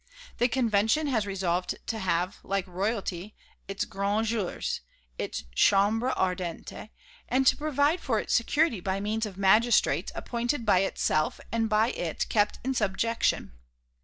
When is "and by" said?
11.51-11.89